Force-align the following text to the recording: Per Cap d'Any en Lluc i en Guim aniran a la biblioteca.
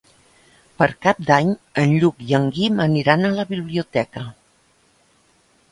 Per 0.77 0.87
Cap 1.05 1.19
d'Any 1.27 1.51
en 1.83 1.93
Lluc 2.05 2.25
i 2.31 2.33
en 2.41 2.49
Guim 2.57 2.83
aniran 2.89 3.29
a 3.29 3.33
la 3.37 3.49
biblioteca. 3.53 4.29